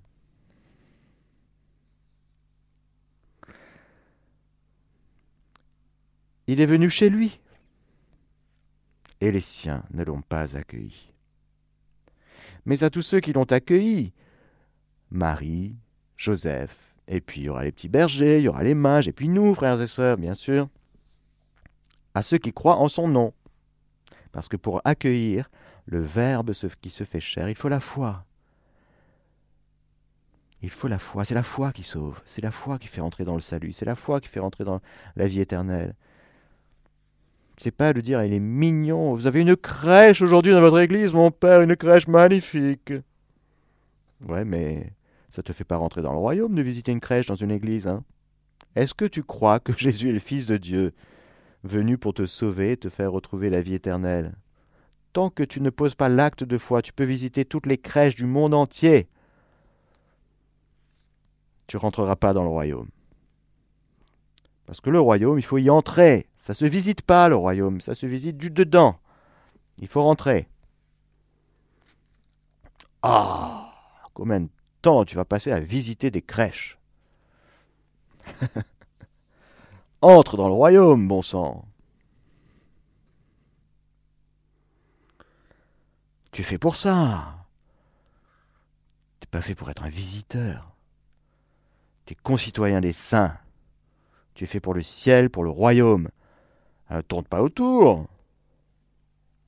[6.46, 7.40] Il est venu chez lui,
[9.20, 11.12] et les siens ne l'ont pas accueilli
[12.66, 14.12] mais à tous ceux qui l'ont accueilli.
[15.11, 15.76] Marie,
[16.16, 19.12] Joseph, et puis il y aura les petits bergers, il y aura les mages, et
[19.12, 20.68] puis nous, frères et sœurs, bien sûr.
[22.14, 23.32] À ceux qui croient en son nom.
[24.32, 25.48] Parce que pour accueillir
[25.87, 28.24] le Verbe qui se fait chair, il faut la foi.
[30.62, 33.24] Il faut la foi, c'est la foi qui sauve, c'est la foi qui fait entrer
[33.24, 34.80] dans le salut, c'est la foi qui fait entrer dans
[35.14, 35.94] la vie éternelle.
[37.59, 39.14] C'est pas de dire il est mignon.
[39.14, 42.92] Vous avez une crèche aujourd'hui dans votre église, mon père, une crèche magnifique.
[44.29, 44.92] Ouais, mais
[45.31, 47.87] ça te fait pas rentrer dans le royaume de visiter une crèche dans une église,
[47.87, 48.05] hein
[48.75, 50.92] Est-ce que tu crois que Jésus est le Fils de Dieu,
[51.64, 54.35] venu pour te sauver et te faire retrouver la vie éternelle?
[55.14, 58.16] Tant que tu ne poses pas l'acte de foi, tu peux visiter toutes les crèches
[58.16, 59.09] du monde entier.
[61.66, 62.88] Tu rentreras pas dans le royaume.
[64.66, 66.26] Parce que le royaume, il faut y entrer.
[66.35, 68.98] Ça se visite pas, le royaume, ça se visite du dedans.
[69.79, 70.48] Il faut rentrer.
[73.02, 73.72] Ah
[74.12, 74.48] Combien de
[74.83, 76.79] temps tu vas passer à visiter des crèches?
[80.02, 81.64] Entre dans le royaume, bon sang
[86.33, 87.46] Tu es fait pour ça.
[89.20, 90.76] Tu n'es pas fait pour être un visiteur.
[92.05, 93.38] Tu es concitoyen des saints.
[94.37, 96.11] Tu es fait pour le ciel, pour le royaume.
[96.90, 98.07] Ne tourne pas autour.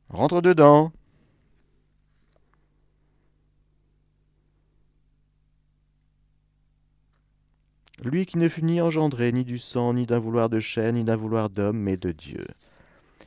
[0.08, 0.92] Rentre dedans.
[8.02, 11.04] Lui qui ne fut ni engendré ni du sang, ni d'un vouloir de chair, ni
[11.04, 12.46] d'un vouloir d'homme, mais de Dieu.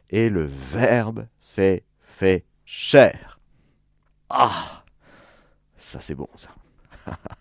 [0.10, 3.40] Et le Verbe s'est fait chair.
[4.30, 4.84] Ah
[5.78, 6.50] Ça c'est bon ça.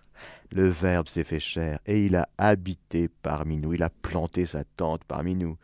[0.52, 3.74] Le Verbe s'est fait chair et il a habité parmi nous.
[3.74, 5.56] Il a planté sa tente parmi nous.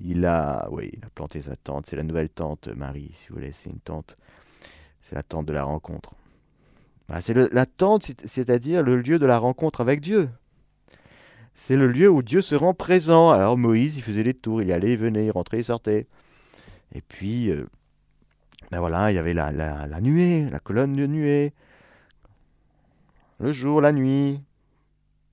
[0.00, 1.86] Il a, oui, il a planté sa tente.
[1.88, 3.52] C'est la nouvelle tente, Marie, si vous voulez.
[3.52, 4.16] C'est une tente.
[5.00, 6.14] C'est la tente de la rencontre.
[7.08, 10.28] Bah, c'est la tente, c'est-à-dire le lieu de la rencontre avec Dieu.
[11.54, 13.30] C'est le lieu où Dieu se rend présent.
[13.30, 16.06] Alors Moïse, il faisait les tours, il allait, il venait, il rentrait, il sortait.
[16.92, 17.66] Et puis, euh,
[18.70, 21.54] ben voilà, il y avait la nuée, la colonne de nuée
[23.38, 24.40] le jour, la nuit,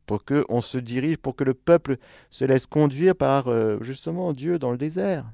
[0.06, 1.98] pour que on se dirige, pour que le peuple
[2.30, 5.26] se laisse conduire par euh, justement Dieu dans le désert.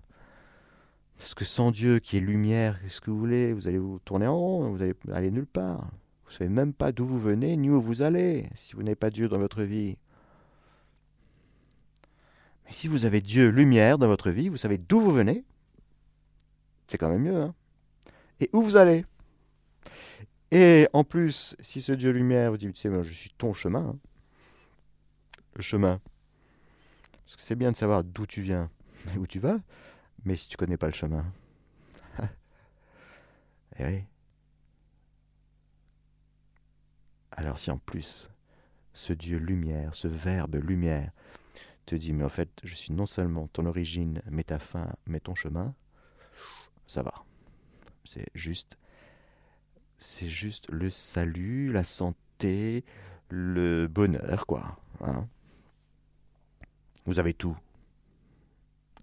[1.18, 3.52] Parce que sans Dieu qui est lumière, qu'est-ce que vous voulez?
[3.52, 5.90] Vous allez vous tourner en rond, vous allez nulle part.
[6.24, 8.96] Vous ne savez même pas d'où vous venez ni où vous allez si vous n'avez
[8.96, 9.98] pas Dieu dans votre vie.
[12.66, 15.44] Mais si vous avez Dieu lumière dans votre vie, vous savez d'où vous venez.
[16.88, 17.42] C'est quand même mieux.
[17.42, 17.56] Hein
[18.40, 19.06] Et où vous allez?
[20.52, 23.54] Et en plus, si ce Dieu lumière vous dit, tu sais, moi, je suis ton
[23.54, 24.00] chemin, hein.
[25.56, 26.02] le chemin.
[27.26, 28.70] Parce que c'est bien de savoir d'où tu viens
[29.14, 29.60] et où tu vas,
[30.26, 31.26] mais si tu connais pas le chemin.
[33.78, 34.04] eh oui.
[37.32, 38.30] Alors si en plus,
[38.94, 41.12] ce Dieu lumière, ce Verbe lumière,
[41.86, 45.20] te dit, mais en fait, je suis non seulement ton origine, mais ta fin, mais
[45.20, 45.74] ton chemin,
[46.86, 47.14] ça va.
[48.04, 48.78] C'est juste
[50.00, 52.86] c'est juste le salut, la santé,
[53.30, 54.80] le bonheur, quoi.
[55.02, 55.28] Hein.
[57.06, 57.58] vous avez tout.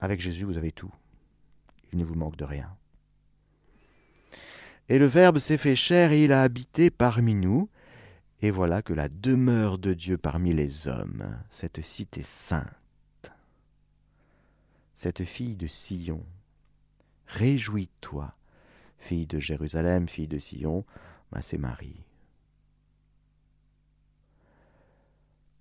[0.01, 0.93] Avec Jésus, vous avez tout.
[1.93, 2.77] Il ne vous manque de rien.
[4.89, 7.69] Et le Verbe s'est fait chair et il a habité parmi nous.
[8.41, 13.33] Et voilà que la demeure de Dieu parmi les hommes, cette cité sainte,
[14.95, 16.25] cette fille de Sion,
[17.27, 18.35] réjouis-toi
[18.99, 20.85] fille de Jérusalem, fille de Sion,
[21.41, 22.03] c'est Marie.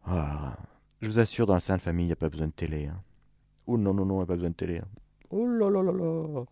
[0.05, 0.57] Ah,
[1.01, 2.87] je vous assure, dans la Sainte Famille, il n'y a pas besoin de télé.
[2.87, 3.01] Hein.
[3.67, 4.79] Oh non, non, non, il n'y a pas besoin de télé.
[4.79, 4.87] Hein.
[5.31, 6.45] Oh là là là là.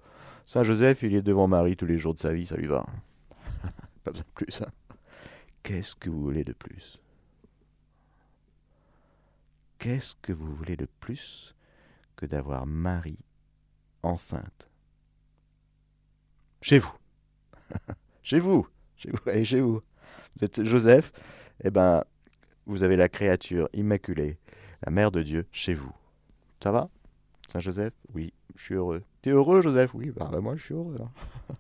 [0.46, 2.86] Saint Joseph, il est devant Marie tous les jours de sa vie, ça lui va.
[4.04, 4.62] pas besoin de plus.
[4.62, 4.72] Hein.
[5.62, 7.00] Qu'est-ce que vous voulez de plus?
[9.78, 11.56] Qu'est-ce que vous voulez de plus
[12.16, 13.20] que d'avoir Marie
[14.02, 14.68] enceinte
[16.64, 16.94] chez vous.
[18.24, 18.66] chez vous.
[18.96, 19.30] Chez vous.
[19.30, 19.82] Allez, chez vous.
[20.36, 21.12] Vous êtes Joseph.
[21.64, 22.04] Eh ben,
[22.66, 24.38] vous avez la créature immaculée,
[24.86, 25.92] la mère de Dieu, chez vous.
[26.64, 26.90] Ça va?
[27.52, 27.94] Saint Joseph?
[28.14, 29.04] Oui, je suis heureux.
[29.22, 29.94] T'es heureux, Joseph?
[29.94, 30.98] Oui, bah, bah, moi, je suis heureux.
[31.02, 31.12] Hein.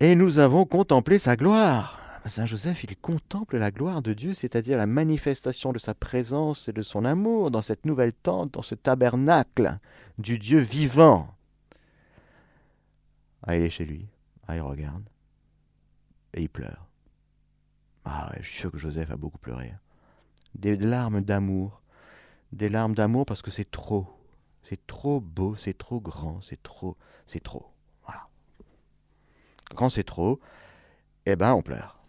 [0.00, 2.01] Et nous avons contemplé sa gloire.
[2.28, 6.72] Saint Joseph, il contemple la gloire de Dieu, c'est-à-dire la manifestation de sa présence et
[6.72, 9.78] de son amour dans cette nouvelle tente, dans ce tabernacle
[10.18, 11.34] du Dieu vivant.
[13.42, 14.06] Ah, il est chez lui.
[14.46, 15.02] Ah, il regarde.
[16.34, 16.86] Et il pleure.
[18.04, 19.74] Ah, je suis sûr que Joseph a beaucoup pleuré.
[20.54, 21.82] Des larmes d'amour.
[22.52, 24.06] Des larmes d'amour parce que c'est trop.
[24.62, 26.96] C'est trop beau, c'est trop grand, c'est trop.
[27.26, 27.66] C'est trop.
[28.04, 28.28] Voilà.
[29.74, 30.38] Quand c'est trop,
[31.26, 32.01] eh ben, on pleure.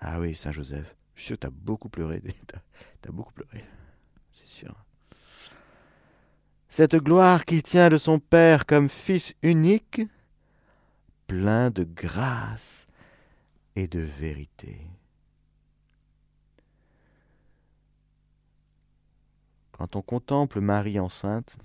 [0.00, 2.22] Ah oui, Saint Joseph, je suis sûr que tu as beaucoup pleuré.
[2.22, 3.64] tu as, beaucoup pleuré,
[4.32, 4.74] c'est sûr.
[6.68, 10.02] Cette gloire qui tient de son Père comme Fils unique,
[11.26, 12.86] plein de grâce
[13.76, 14.78] et de vérité.
[19.80, 21.56] quand on contemple Marie enceinte,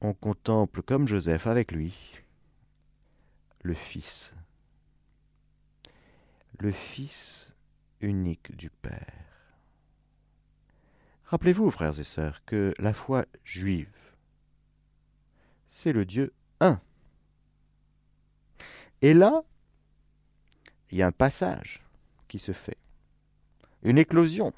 [0.00, 1.94] on contemple comme Joseph avec lui
[3.62, 4.34] le Fils,
[6.60, 7.54] le Fils
[8.00, 9.14] unique du Père.
[11.24, 13.92] Rappelez-vous, frères et sœurs, que la foi juive,
[15.68, 16.80] c'est le Dieu un.
[19.00, 19.42] Et là,
[20.90, 21.82] il y a un passage
[22.28, 22.76] qui se fait,
[23.82, 24.52] une éclosion.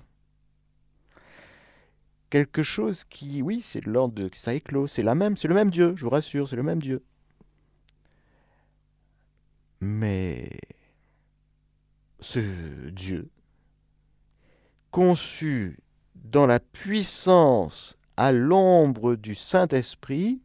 [2.30, 5.70] Quelque chose qui, oui, c'est l'ordre de ça éclose, c'est la même, c'est le même
[5.70, 7.05] Dieu, je vous rassure, c'est le même Dieu.
[9.80, 10.48] Mais
[12.23, 12.41] ce
[12.91, 13.29] Dieu,
[14.91, 15.79] conçu
[16.14, 20.41] dans la puissance à l'ombre du Saint-Esprit,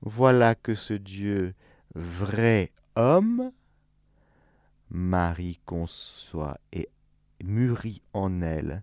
[0.00, 1.54] voilà que ce Dieu
[1.94, 3.52] vrai homme,
[4.90, 6.88] Marie conçoit et
[7.44, 8.82] mûrit en elle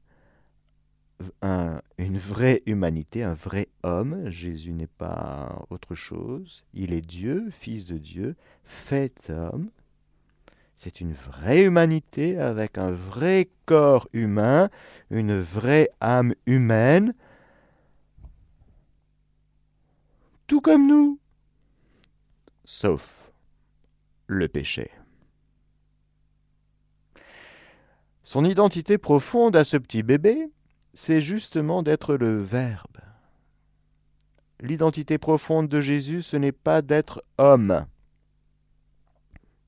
[1.98, 4.30] une vraie humanité, un vrai homme.
[4.30, 6.64] Jésus n'est pas autre chose.
[6.74, 9.70] Il est Dieu, fils de Dieu, fait homme.
[10.76, 14.70] C'est une vraie humanité avec un vrai corps humain,
[15.10, 17.14] une vraie âme humaine,
[20.48, 21.20] tout comme nous,
[22.66, 23.32] sauf
[24.28, 24.92] le péché.
[28.22, 30.52] Son identité profonde à ce petit bébé,
[30.94, 32.98] c'est justement d'être le Verbe.
[34.60, 37.86] L'identité profonde de Jésus, ce n'est pas d'être homme.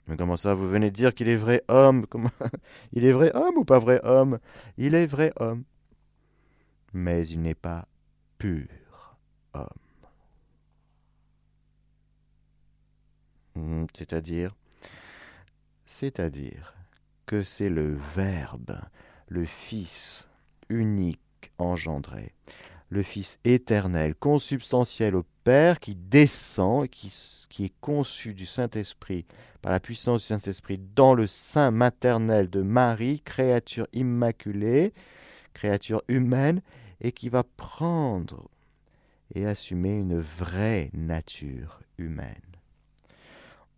[0.08, 2.06] Mais comment ça, vous venez de dire qu'il est vrai homme?
[2.08, 2.32] Comment...
[2.94, 4.40] Il est vrai homme ou pas vrai homme?
[4.78, 5.64] Il est vrai homme.
[6.94, 7.88] Mais il n'est pas
[8.38, 9.18] pur
[9.54, 9.68] homme.
[13.56, 14.56] Hmm, c'est-à-dire
[15.86, 16.74] C'est-à-dire
[17.26, 18.80] que c'est le Verbe,
[19.28, 20.30] le Fils
[20.70, 21.20] unique
[21.58, 22.34] engendré,
[22.90, 27.14] le Fils éternel, consubstantiel au Père, qui descend, qui,
[27.50, 29.26] qui est conçu du Saint-Esprit,
[29.62, 34.94] par la puissance du Saint-Esprit, dans le sein maternel de Marie, créature immaculée,
[35.54, 36.62] créature humaine,
[37.02, 38.50] et qui va prendre
[39.36, 42.36] et assumer une vraie nature humaine.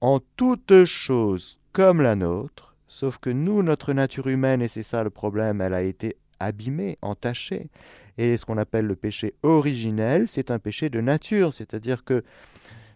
[0.02, 5.04] En toute chose comme la nôtre, sauf que nous, notre nature humaine, et c'est ça
[5.04, 7.70] le problème, elle a été abîmé, entaché.
[8.18, 12.24] Et ce qu'on appelle le péché originel, c'est un péché de nature, c'est-à-dire que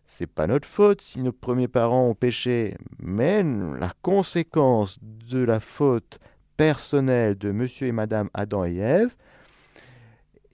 [0.05, 5.59] c'est pas notre faute si nos premiers parents ont péché, mais la conséquence de la
[5.59, 6.19] faute
[6.57, 9.15] personnelle de monsieur et madame Adam et Ève,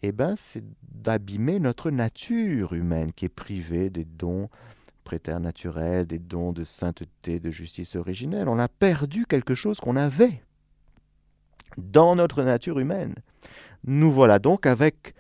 [0.02, 4.50] eh ben, c'est d'abîmer notre nature humaine qui est privée des dons
[5.04, 8.48] préternaturels, des dons de sainteté, de justice originelle.
[8.48, 10.44] On a perdu quelque chose qu'on avait
[11.78, 13.16] dans notre nature humaine.
[13.86, 15.14] Nous voilà donc avec,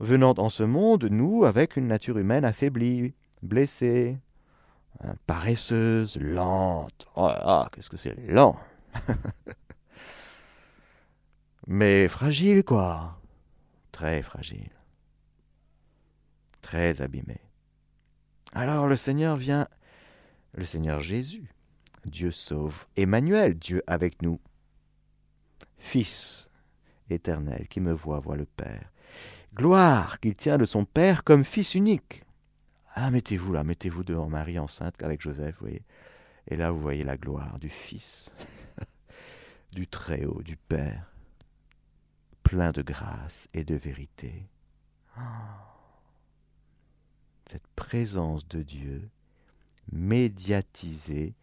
[0.00, 4.18] venant dans ce monde, nous, avec une nature humaine affaiblie, blessée,
[5.00, 7.06] hein, paresseuse, lente.
[7.16, 8.58] Oh qu'est-ce que c'est lent
[11.66, 13.20] Mais fragile, quoi.
[13.92, 14.70] Très fragile.
[16.62, 17.40] Très abîmé.
[18.52, 19.68] Alors le Seigneur vient,
[20.54, 21.50] le Seigneur Jésus,
[22.06, 24.40] Dieu sauve, Emmanuel, Dieu avec nous,
[25.78, 26.50] Fils
[27.10, 28.92] éternel qui me voit, voit le Père.
[29.54, 32.22] Gloire qu'il tient de son Père comme Fils unique.
[32.94, 35.82] Ah, mettez-vous là, mettez-vous devant Marie enceinte avec Joseph, voyez.
[36.48, 38.30] Et là, vous voyez la gloire du Fils,
[39.72, 41.12] du Très-Haut, du Père,
[42.42, 44.48] plein de grâce et de vérité.
[47.50, 49.10] Cette présence de Dieu
[49.92, 51.34] médiatisée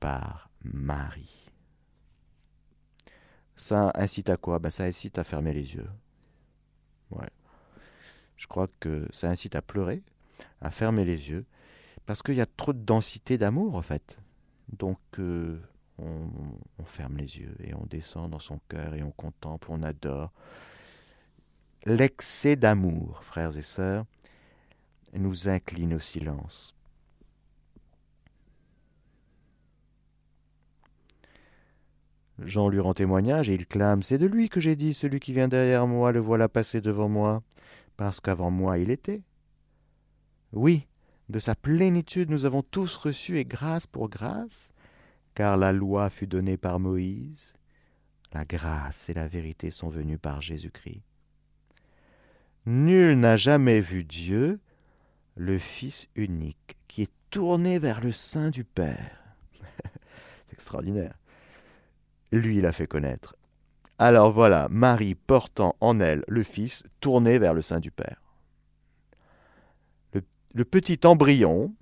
[0.00, 1.43] par Marie.
[3.56, 4.58] Ça incite à quoi?
[4.58, 5.88] Ben, Ça incite à fermer les yeux.
[7.10, 7.28] Ouais.
[8.36, 10.02] Je crois que ça incite à pleurer,
[10.60, 11.44] à fermer les yeux,
[12.06, 14.18] parce qu'il y a trop de densité d'amour en fait.
[14.72, 15.60] Donc euh,
[15.98, 16.28] on,
[16.78, 20.32] on, ferme les yeux et on descend dans son cœur et on contemple, on adore.
[21.84, 24.04] L'excès d'amour, frères et sœurs,
[25.12, 26.73] nous incline au silence.
[32.38, 35.32] Jean lui rend témoignage et il clame C'est de lui que j'ai dit Celui qui
[35.32, 37.42] vient derrière moi, le voilà passer devant moi,
[37.96, 39.22] parce qu'avant moi il était.
[40.52, 40.86] Oui,
[41.28, 44.70] de sa plénitude nous avons tous reçu et grâce pour grâce,
[45.34, 47.54] car la loi fut donnée par Moïse,
[48.32, 51.02] la grâce et la vérité sont venues par Jésus-Christ.
[52.66, 54.58] Nul n'a jamais vu Dieu,
[55.36, 59.36] le Fils unique, qui est tourné vers le sein du Père.
[60.46, 61.14] C'est extraordinaire
[62.34, 63.36] lui l'a fait connaître.
[63.98, 68.20] Alors voilà, Marie portant en elle le Fils tourné vers le sein du Père.
[70.54, 71.74] Le, petit embryon,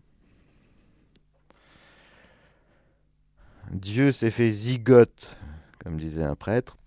[3.70, 5.36] Dieu s'est fait zygote,
[5.78, 6.78] comme disait un prêtre.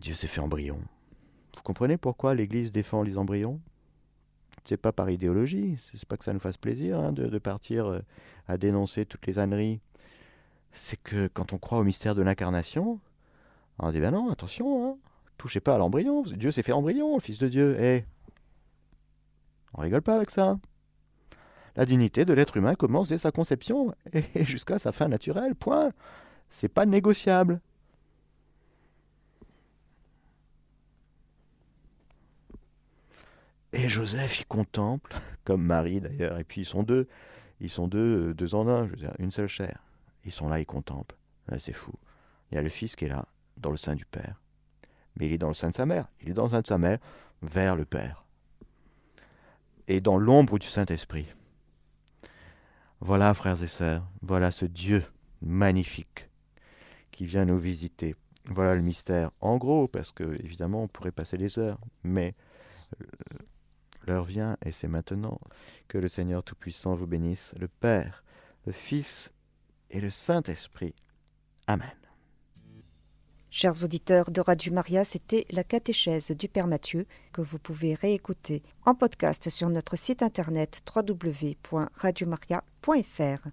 [0.00, 0.78] Dieu s'est fait embryon.
[1.56, 3.60] Vous comprenez pourquoi l'Église défend les embryons?
[4.64, 8.00] C'est pas par idéologie, c'est pas que ça nous fasse plaisir hein, de, partir euh,
[8.46, 9.80] à dénoncer toutes les âneries.
[10.78, 13.00] C'est que quand on croit au mystère de l'incarnation,
[13.78, 14.98] on dit ben non, attention, hein,
[15.38, 17.76] touchez pas à l'embryon, Dieu s'est fait embryon, le Fils de Dieu.
[17.80, 18.04] Eh,
[19.72, 20.58] on rigole pas avec ça.
[21.76, 23.94] La dignité de l'être humain commence dès sa conception
[24.34, 25.54] et jusqu'à sa fin naturelle.
[25.54, 25.92] Point.
[26.50, 27.62] C'est pas négociable.
[33.72, 37.08] Et Joseph, il contemple, comme Marie d'ailleurs, et puis ils sont deux,
[37.60, 39.85] ils sont deux, deux en un, je veux dire, une seule chair.
[40.26, 41.16] Ils sont là, ils contemplent.
[41.58, 41.92] C'est fou.
[42.50, 44.42] Il y a le Fils qui est là, dans le sein du Père.
[45.16, 46.08] Mais il est dans le sein de sa mère.
[46.20, 46.98] Il est dans le sein de sa mère,
[47.42, 48.24] vers le Père.
[49.86, 51.32] Et dans l'ombre du Saint-Esprit.
[53.00, 55.04] Voilà, frères et sœurs, voilà ce Dieu
[55.42, 56.28] magnifique
[57.12, 58.16] qui vient nous visiter.
[58.46, 59.30] Voilà le mystère.
[59.40, 62.34] En gros, parce que évidemment, on pourrait passer des heures, mais
[63.00, 63.04] euh,
[64.06, 65.38] l'heure vient et c'est maintenant
[65.88, 68.24] que le Seigneur Tout-Puissant vous bénisse, le Père,
[68.64, 69.32] le Fils
[69.90, 70.94] et le Saint-Esprit.
[71.66, 71.90] Amen.
[73.50, 78.62] Chers auditeurs de Radio Maria, c'était la catéchèse du Père Mathieu que vous pouvez réécouter
[78.84, 83.48] en podcast sur notre site internet www.radiomaria.fr.